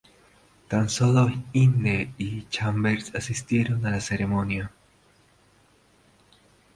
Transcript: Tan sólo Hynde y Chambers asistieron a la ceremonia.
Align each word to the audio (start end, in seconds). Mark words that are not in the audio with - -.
Tan 0.67 0.89
sólo 0.89 1.31
Hynde 1.53 2.11
y 2.17 2.47
Chambers 2.47 3.13
asistieron 3.13 3.85
a 3.85 3.91
la 3.91 4.01
ceremonia. 4.01 4.71